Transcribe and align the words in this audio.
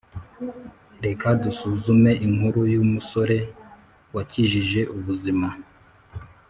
Reka 1.05 1.27
dusuzume 1.43 2.11
inkuru 2.27 2.61
y’umusore 2.73 3.37
wakijije 4.13 4.81
ubuzima 4.97 5.47